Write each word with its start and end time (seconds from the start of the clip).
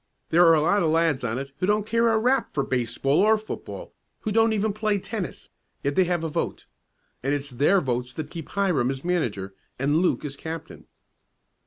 There 0.31 0.43
are 0.47 0.55
a 0.55 0.61
lot 0.61 0.81
of 0.81 0.89
lads 0.89 1.23
on 1.23 1.37
it 1.37 1.51
who 1.59 1.67
don't 1.67 1.85
care 1.85 2.07
a 2.09 2.17
rap 2.17 2.51
for 2.55 2.63
baseball 2.63 3.19
or 3.21 3.37
football, 3.37 3.93
who 4.21 4.31
don't 4.31 4.51
even 4.51 4.73
play 4.73 4.97
tennis, 4.97 5.51
yet 5.83 5.93
they 5.93 6.05
have 6.05 6.23
a 6.23 6.27
vote, 6.27 6.65
and 7.21 7.35
it's 7.35 7.51
their 7.51 7.79
votes 7.81 8.11
that 8.15 8.31
keep 8.31 8.49
Hiram 8.49 8.89
as 8.89 9.03
manager, 9.05 9.53
and 9.77 9.97
Luke 9.97 10.25
as 10.25 10.35
captain." 10.35 10.87